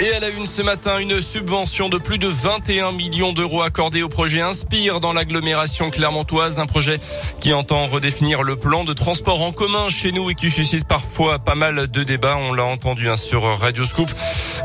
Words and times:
Et 0.00 0.12
à 0.14 0.20
la 0.20 0.28
une 0.28 0.46
ce 0.46 0.62
matin, 0.62 1.00
une 1.00 1.20
subvention 1.20 1.88
de 1.88 1.98
plus 1.98 2.18
de 2.18 2.28
21 2.28 2.92
millions 2.92 3.32
d'euros 3.32 3.62
accordée 3.62 4.04
au 4.04 4.08
projet 4.08 4.40
Inspire 4.40 5.00
dans 5.00 5.12
l'agglomération 5.12 5.90
clermontoise, 5.90 6.60
un 6.60 6.66
projet 6.66 7.00
qui 7.40 7.52
entend 7.52 7.84
redéfinir 7.84 8.44
le 8.44 8.54
plan 8.54 8.84
de 8.84 8.92
transport 8.92 9.42
en 9.42 9.50
commun 9.50 9.88
chez 9.88 10.12
nous 10.12 10.30
et 10.30 10.36
qui 10.36 10.52
suscite 10.52 10.86
parfois 10.86 11.40
pas 11.40 11.56
mal 11.56 11.88
de 11.88 12.04
débats. 12.04 12.36
On 12.36 12.52
l'a 12.52 12.64
entendu 12.64 13.08
hein, 13.08 13.16
sur 13.16 13.42
Radio 13.58 13.84
Scoop. 13.86 14.08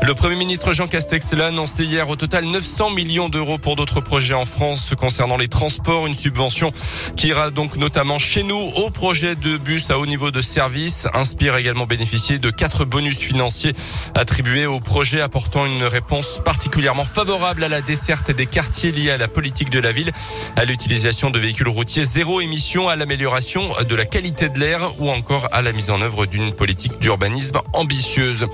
Le 0.02 0.14
Premier 0.14 0.36
ministre 0.36 0.72
Jean 0.72 0.86
Castex 0.86 1.32
l'a 1.32 1.46
annoncé 1.46 1.84
hier 1.84 2.08
au 2.10 2.14
total 2.14 2.44
900 2.44 2.90
millions 2.90 3.28
d'euros 3.28 3.58
pour 3.58 3.74
d'autres 3.74 4.00
projets 4.00 4.34
en 4.34 4.44
France 4.44 4.94
concernant 4.96 5.36
les 5.36 5.48
transports, 5.48 6.06
une 6.06 6.14
subvention 6.14 6.70
qui 7.16 7.28
ira 7.28 7.50
donc 7.50 7.74
notamment 7.74 8.18
chez 8.18 8.44
nous 8.44 8.70
au 8.76 8.90
projet 8.90 9.34
de 9.34 9.56
bus 9.56 9.90
à 9.90 9.98
haut 9.98 10.06
niveau 10.06 10.30
de 10.30 10.42
service. 10.42 11.08
Inspire 11.12 11.56
également 11.56 11.86
bénéficié 11.86 12.38
de 12.38 12.50
quatre 12.50 12.84
bonus 12.84 13.18
financiers 13.18 13.72
attribués 14.14 14.66
au 14.66 14.78
projet 14.78 15.23
apportant 15.24 15.66
une 15.66 15.84
réponse 15.84 16.40
particulièrement 16.44 17.06
favorable 17.06 17.64
à 17.64 17.68
la 17.68 17.80
desserte 17.80 18.30
des 18.30 18.46
quartiers 18.46 18.92
liés 18.92 19.10
à 19.10 19.16
la 19.16 19.26
politique 19.26 19.70
de 19.70 19.80
la 19.80 19.90
ville, 19.90 20.12
à 20.56 20.64
l'utilisation 20.66 21.30
de 21.30 21.38
véhicules 21.38 21.68
routiers 21.68 22.04
zéro 22.04 22.42
émission, 22.42 22.88
à 22.88 22.94
l'amélioration 22.94 23.70
de 23.88 23.94
la 23.94 24.04
qualité 24.04 24.50
de 24.50 24.58
l'air 24.58 25.00
ou 25.00 25.10
encore 25.10 25.48
à 25.50 25.62
la 25.62 25.72
mise 25.72 25.90
en 25.90 26.02
œuvre 26.02 26.26
d'une 26.26 26.52
politique 26.52 26.98
d'urbanisme 26.98 27.60
ambitieuse. 27.72 28.46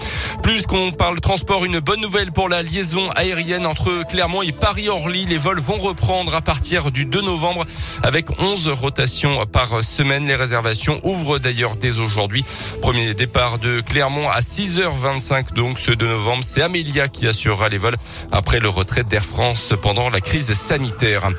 Plus 0.45 0.67
qu'on 0.67 0.93
parle 0.93 1.21
transport, 1.21 1.65
une 1.65 1.81
bonne 1.81 2.01
nouvelle 2.01 2.31
pour 2.31 2.49
la 2.49 2.63
liaison 2.63 3.11
aérienne 3.11 3.67
entre 3.67 4.05
Clermont 4.09 4.43
et 4.43 4.53
Paris-Orly. 4.53 5.27
Les 5.27 5.39
vols 5.39 5.61
vont 5.61 5.79
reprendre 5.79 6.35
à 6.37 6.41
partir 6.41 6.93
du 6.93 7.05
2 7.05 7.21
novembre 7.21 7.67
avec 8.03 8.41
11 8.41 8.69
rotations 8.69 9.45
par 9.47 9.85
semaine. 9.85 10.27
Les 10.27 10.35
réservations 10.35 11.01
ouvrent 11.05 11.39
d'ailleurs 11.39 11.77
dès 11.77 11.99
aujourd'hui. 11.99 12.45
Premier 12.81 13.15
départ 13.15 13.59
de 13.59 13.81
Clermont 13.81 14.29
à 14.29 14.41
6h25 14.41 15.55
donc 15.55 15.79
ce 15.79 15.93
2 15.93 16.07
novembre. 16.07 16.45
C'est 16.45 16.63
Amélia 16.63 17.09
qui 17.09 17.27
assurera 17.27 17.69
les 17.69 17.79
vols 17.79 17.97
après 18.33 18.61
le 18.61 18.69
retrait 18.69 19.05
d'Air 19.05 19.25
France 19.25 19.73
pendant 19.83 20.11
la 20.11 20.21
crise 20.21 20.53
sanitaire. 20.53 21.31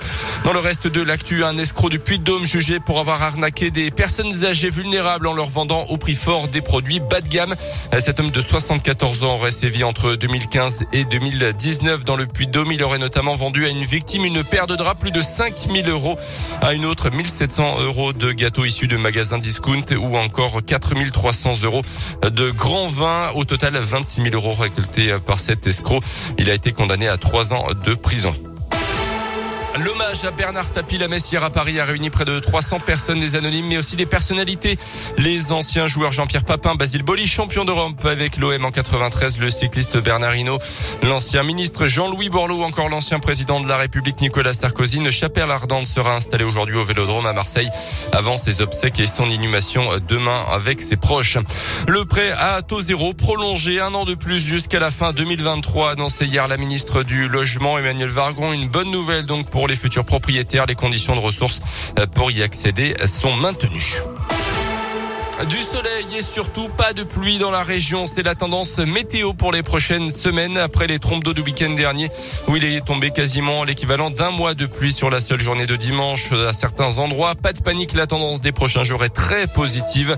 Dans 0.45 0.53
le 0.53 0.59
reste 0.59 0.87
de 0.87 1.01
l'actu, 1.01 1.43
un 1.43 1.57
escroc 1.57 1.89
du 1.89 1.99
Puy-de-Dôme 1.99 2.45
jugé 2.45 2.79
pour 2.79 2.99
avoir 2.99 3.21
arnaqué 3.21 3.71
des 3.71 3.91
personnes 3.91 4.45
âgées 4.45 4.69
vulnérables 4.69 5.27
en 5.27 5.33
leur 5.33 5.49
vendant 5.49 5.83
au 5.89 5.97
prix 5.97 6.15
fort 6.15 6.47
des 6.47 6.61
produits 6.61 6.99
bas 6.99 7.21
de 7.21 7.27
gamme. 7.27 7.55
Cet 7.99 8.19
homme 8.19 8.31
de 8.31 8.41
74 8.41 9.23
ans 9.23 9.35
aurait 9.35 9.51
sévi 9.51 9.83
entre 9.83 10.15
2015 10.15 10.85
et 10.93 11.05
2019 11.05 12.03
dans 12.03 12.15
le 12.15 12.25
Puy-de-Dôme. 12.25 12.71
Il 12.71 12.83
aurait 12.83 12.99
notamment 12.99 13.35
vendu 13.35 13.65
à 13.65 13.69
une 13.69 13.83
victime 13.83 14.25
une 14.25 14.43
paire 14.43 14.67
de 14.67 14.75
draps 14.75 14.99
plus 14.99 15.11
de 15.11 15.21
5000 15.21 15.89
euros, 15.89 16.17
à 16.61 16.73
une 16.73 16.85
autre 16.85 17.09
1700 17.09 17.81
euros 17.81 18.13
de 18.13 18.31
gâteaux 18.31 18.65
issus 18.65 18.87
de 18.87 18.97
magasins 18.97 19.39
discount 19.39 19.85
ou 19.99 20.17
encore 20.17 20.61
4300 20.65 21.61
euros 21.63 21.81
de 22.23 22.51
grands 22.51 22.87
vins. 22.87 23.29
Au 23.35 23.43
total, 23.43 23.75
26 23.75 24.23
000 24.23 24.35
euros 24.35 24.53
récoltés 24.53 25.15
par 25.25 25.39
cet 25.39 25.67
escroc. 25.67 26.01
Il 26.37 26.49
a 26.49 26.53
été 26.53 26.71
condamné 26.71 27.07
à 27.07 27.17
trois 27.17 27.53
ans 27.53 27.67
de 27.85 27.93
prison. 27.93 28.35
L'hommage 29.79 30.25
à 30.25 30.31
Bernard 30.31 30.69
Tapie, 30.71 30.97
la 30.97 31.07
messière 31.07 31.45
à 31.45 31.49
Paris 31.49 31.79
a 31.79 31.85
réuni 31.85 32.09
près 32.09 32.25
de 32.25 32.39
300 32.39 32.81
personnes, 32.81 33.19
des 33.19 33.37
anonymes, 33.37 33.67
mais 33.67 33.77
aussi 33.77 33.95
des 33.95 34.05
personnalités. 34.05 34.77
Les 35.17 35.53
anciens 35.53 35.87
joueurs 35.87 36.11
Jean-Pierre 36.11 36.43
Papin, 36.43 36.75
Basile 36.75 37.03
Boli, 37.03 37.25
champion 37.25 37.63
d'Europe 37.63 38.05
avec 38.05 38.35
l'OM 38.35 38.65
en 38.65 38.71
93, 38.71 39.39
le 39.39 39.49
cycliste 39.49 39.97
Bernard 39.97 40.35
Hinault, 40.35 40.59
l'ancien 41.03 41.43
ministre 41.43 41.87
Jean-Louis 41.87 42.29
Borloo, 42.29 42.63
encore 42.63 42.89
l'ancien 42.89 43.19
président 43.19 43.61
de 43.61 43.67
la 43.67 43.77
République 43.77 44.19
Nicolas 44.19 44.51
Sarkozy. 44.51 44.97
Une 44.97 45.09
chapelle 45.09 45.49
ardente 45.49 45.85
sera 45.85 46.15
installée 46.15 46.43
aujourd'hui 46.43 46.75
au 46.75 46.83
Vélodrome 46.83 47.25
à 47.25 47.33
Marseille 47.33 47.69
avant 48.11 48.35
ses 48.35 48.61
obsèques 48.61 48.99
et 48.99 49.07
son 49.07 49.29
inhumation 49.29 49.89
demain 50.05 50.43
avec 50.51 50.81
ses 50.81 50.97
proches. 50.97 51.37
Le 51.87 52.03
prêt 52.03 52.31
à 52.31 52.61
taux 52.61 52.81
zéro 52.81 53.13
prolongé 53.13 53.79
un 53.79 53.93
an 53.93 54.03
de 54.03 54.15
plus 54.15 54.41
jusqu'à 54.41 54.81
la 54.81 54.91
fin 54.91 55.13
2023, 55.13 55.91
annoncé 55.91 56.25
hier 56.25 56.49
la 56.49 56.57
ministre 56.57 57.03
du 57.03 57.29
Logement 57.29 57.77
Emmanuel 57.77 58.09
Vargon. 58.09 58.51
Une 58.51 58.67
bonne 58.67 58.91
nouvelle 58.91 59.25
donc 59.25 59.49
pour 59.49 59.60
pour 59.61 59.67
les 59.67 59.75
futurs 59.75 60.05
propriétaires. 60.05 60.65
Les 60.65 60.73
conditions 60.73 61.15
de 61.15 61.19
ressources 61.19 61.61
euh, 61.99 62.07
pour 62.07 62.31
y 62.31 62.41
accéder 62.41 62.95
sont 63.05 63.35
maintenues. 63.35 64.01
Du 65.49 65.57
soleil 65.57 66.05
et 66.17 66.21
surtout 66.21 66.69
pas 66.69 66.93
de 66.93 67.03
pluie 67.03 67.39
dans 67.39 67.49
la 67.49 67.63
région. 67.63 68.05
C'est 68.05 68.21
la 68.21 68.35
tendance 68.35 68.77
météo 68.77 69.33
pour 69.33 69.51
les 69.51 69.63
prochaines 69.63 70.11
semaines 70.11 70.55
après 70.55 70.85
les 70.85 70.99
trompes 70.99 71.23
d'eau 71.23 71.33
du 71.33 71.41
week-end 71.41 71.71
dernier 71.71 72.09
où 72.47 72.55
il 72.57 72.63
est 72.63 72.85
tombé 72.85 73.09
quasiment 73.09 73.63
l'équivalent 73.63 74.11
d'un 74.11 74.29
mois 74.29 74.53
de 74.53 74.67
pluie 74.67 74.91
sur 74.91 75.09
la 75.09 75.19
seule 75.19 75.39
journée 75.39 75.65
de 75.65 75.75
dimanche 75.75 76.31
à 76.31 76.53
certains 76.53 76.99
endroits. 76.99 77.33
Pas 77.33 77.53
de 77.53 77.61
panique, 77.61 77.93
la 77.93 78.05
tendance 78.05 78.41
des 78.41 78.51
prochains 78.51 78.83
jours 78.83 79.03
est 79.03 79.09
très 79.09 79.47
positive. 79.47 80.15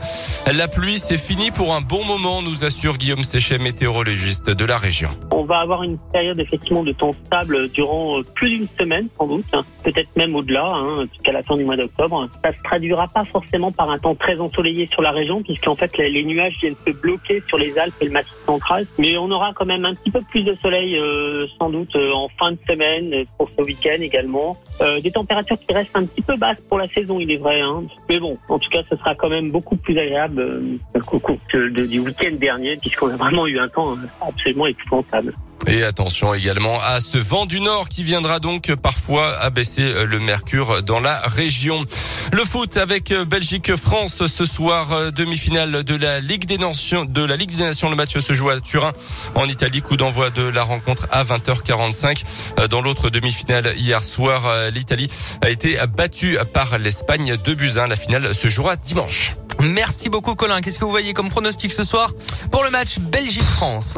La 0.52 0.68
pluie, 0.68 0.97
c'est 0.97 1.18
fini 1.18 1.52
pour 1.52 1.73
un 1.73 1.79
bon 1.79 2.03
moment, 2.03 2.41
nous 2.41 2.66
assure 2.66 2.97
Guillaume 2.97 3.23
Séchet, 3.23 3.59
météorologiste 3.59 4.50
de 4.50 4.66
la 4.66 4.78
région. 4.78 5.09
On 5.31 5.46
va 5.46 5.59
avoir 5.59 5.84
une 5.84 5.97
période 6.12 6.40
effectivement 6.40 6.84
de 6.84 6.91
temps 6.91 7.13
stable 7.25 7.69
durant 7.69 8.22
plus 8.35 8.50
d'une 8.50 8.68
semaine 8.78 9.07
sans 9.18 9.28
doute, 9.28 9.46
hein. 9.53 9.63
peut-être 9.84 10.09
même 10.18 10.35
au-delà, 10.35 10.66
hein, 10.66 11.06
jusqu'à 11.13 11.31
la 11.31 11.44
fin 11.44 11.56
du 11.56 11.63
mois 11.63 11.78
d'octobre. 11.78 12.28
Ça 12.44 12.52
se 12.52 12.62
traduira 12.63 13.07
pas 13.07 13.23
forcément 13.25 13.72
par 13.72 13.90
un 13.90 14.00
temps 14.00 14.16
très 14.16 14.40
ensoleillé 14.40 14.90
sur 14.91 15.02
la 15.03 15.12
région, 15.12 15.44
puisqu'en 15.44 15.75
fait 15.75 15.96
les, 15.97 16.24
nuages 16.24 16.58
viennent 16.59 16.75
se 16.86 16.91
bloquer 16.91 17.44
sur 17.47 17.58
les 17.58 17.78
Alpes 17.78 17.94
et 18.02 18.06
le 18.06 18.12
Massif 18.12 18.34
central. 18.46 18.86
Mais 18.97 19.18
on 19.18 19.30
aura 19.30 19.53
quand 19.53 19.66
même 19.66 19.86
un 19.86 19.94
petit 19.94 20.12
peu 20.12 20.22
plus 20.31 20.44
de 20.44 20.53
soleil, 20.56 20.97
euh, 20.97 21.46
sans 21.59 21.69
doute 21.69 21.96
euh, 21.96 22.12
en 22.14 22.30
fin 22.40 22.52
de 22.52 22.58
semaine 22.68 23.14
euh, 23.14 23.24
pour 23.38 23.50
ce 23.58 23.64
week-end 23.64 23.97
également. 24.00 24.58
des 25.02 25.12
températures 25.12 25.58
qui 25.59 25.74
restent 25.74 25.96
un 25.96 26.06
petit 26.06 26.22
peu 26.22 26.36
basses 26.36 26.62
pour 26.68 26.78
la 26.78 26.88
saison, 26.90 27.19
il 27.19 27.31
est 27.31 27.38
vrai. 27.38 27.62
Hein. 27.62 27.81
Mais 28.09 28.19
bon, 28.19 28.38
en 28.50 28.59
tout 28.59 28.69
cas, 28.69 28.81
ce 28.90 28.96
sera 28.96 29.16
quand 29.16 29.30
même 29.30 29.52
beaucoup 29.52 29.75
plus 29.75 29.97
agréable 29.97 30.80
qu'au 31.06 31.20
cours 31.20 31.38
du 31.53 32.00
week-end 32.00 32.35
dernier, 32.40 32.78
puisqu'on 32.78 33.09
a 33.09 33.16
vraiment 33.16 33.46
eu 33.47 33.59
un 33.59 33.70
temps 33.70 33.96
absolument 34.22 34.68
épouvantable. 34.68 35.34
Et 35.68 35.84
attention 35.84 36.34
également 36.34 36.79
à 36.81 37.00
ce 37.00 37.18
vent 37.18 37.46
du 37.46 37.62
nord 37.62 37.88
qui 37.90 38.03
viendra 38.03 38.40
donc 38.40 38.74
parfois 38.75 39.38
abaisser 39.40 40.06
le 40.06 40.19
mercure 40.19 40.84
dans 40.84 41.00
la 41.00 41.22
région. 41.22 41.85
Le 42.31 42.44
foot 42.44 42.78
avec 42.78 43.13
Belgique-France 43.13 44.28
ce 44.28 44.46
soir, 44.46 45.12
demi-finale 45.12 45.84
de 45.84 45.96
la 45.96 46.19
Ligue 46.19 46.46
des 46.46 46.57
Nations. 46.57 47.06
De 47.06 47.23
la 47.23 47.35
Ligue 47.35 47.56
des 47.56 47.63
Nations, 47.63 47.90
le 47.90 47.96
match 47.96 48.18
se 48.18 48.34
joue 48.34 48.50
à 48.50 48.59
Turin 48.59 48.91
en 49.35 49.47
Italie. 49.47 49.81
Coup 49.81 49.97
d'envoi 49.97 50.29
de 50.29 50.44
la 50.44 50.63
rencontre 50.63 51.07
à 51.12 51.23
20h45. 51.23 52.68
Dans 52.69 52.81
l'autre 52.81 53.09
demi-finale 53.09 53.73
hier 53.78 54.02
soir, 54.02 54.69
l'Italie 54.72 55.09
a 55.41 55.50
été 55.50 55.78
battue 55.96 56.38
par 56.53 56.78
l'Espagne 56.78 57.38
de 57.44 57.53
Buzyn. 57.53 57.88
La 57.88 57.96
finale 57.96 58.35
se 58.35 58.47
jouera 58.47 58.75
dimanche. 58.75 59.35
Merci 59.63 60.09
beaucoup 60.09 60.35
Colin. 60.35 60.62
Qu'est-ce 60.62 60.79
que 60.79 60.85
vous 60.85 60.91
voyez 60.91 61.13
comme 61.13 61.29
pronostic 61.29 61.72
ce 61.72 61.84
soir 61.84 62.12
pour 62.51 62.63
le 62.63 62.69
match 62.69 63.00
Belgique-France? 63.00 63.96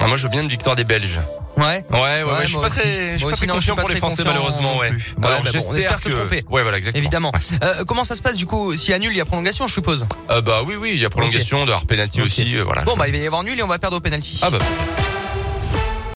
Ah, 0.00 0.06
Moi 0.06 0.16
je 0.16 0.24
veux 0.24 0.28
bien 0.28 0.42
une 0.42 0.48
victoire 0.48 0.76
des 0.76 0.84
Belges. 0.84 1.20
Ouais. 1.56 1.84
Ouais, 1.90 1.98
ouais, 1.98 2.22
ouais, 2.22 2.42
je 2.42 2.48
suis 2.48 2.58
pas 2.58 2.68
très, 2.68 3.12
je 3.12 3.16
suis 3.16 3.26
pas 3.26 3.32
très 3.32 3.46
confiant 3.46 3.76
pour 3.76 3.88
les 3.88 3.94
Français 3.94 4.24
malheureusement, 4.24 4.76
ouais. 4.76 4.90
Alors 5.22 5.42
bah 5.42 5.50
j'espère 5.50 5.98
se 5.98 6.08
tromper. 6.10 6.44
Ouais, 6.50 6.62
voilà, 6.62 6.76
exactement. 6.76 7.00
Évidemment. 7.00 7.32
Euh, 7.62 7.84
comment 7.86 8.04
ça 8.04 8.14
se 8.14 8.20
passe 8.20 8.36
du 8.36 8.44
coup 8.44 8.76
S'il 8.76 8.90
y 8.90 8.94
a 8.94 8.98
nul, 8.98 9.10
il 9.10 9.16
y 9.16 9.22
a 9.22 9.24
prolongation, 9.24 9.66
je 9.66 9.72
suppose? 9.72 10.06
Euh, 10.30 10.42
bah 10.42 10.60
oui, 10.66 10.74
oui, 10.78 10.90
il 10.94 11.00
y 11.00 11.04
a 11.06 11.10
prolongation, 11.10 11.64
de 11.64 11.72
hors 11.72 11.86
penalty 11.86 12.20
aussi, 12.20 12.56
euh, 12.58 12.64
voilà. 12.64 12.82
Bon, 12.82 12.96
bah 12.96 13.08
il 13.08 13.12
va 13.12 13.18
y 13.18 13.26
avoir 13.26 13.42
nul 13.42 13.58
et 13.58 13.62
on 13.62 13.68
va 13.68 13.78
perdre 13.78 13.96
au 13.96 14.00
penalty. 14.00 14.38
Ah 14.42 14.50
bah. 14.50 14.58